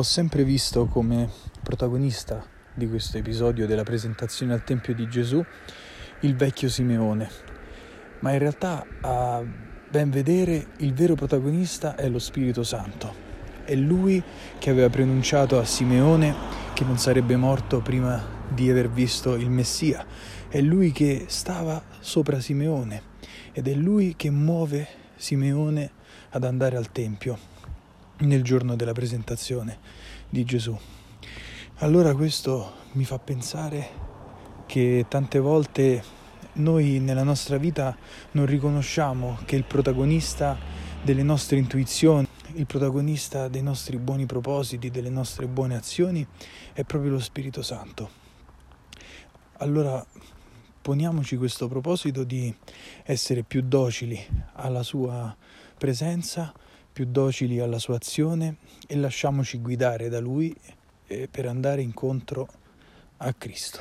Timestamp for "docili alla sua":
53.62-55.34, 57.06-57.96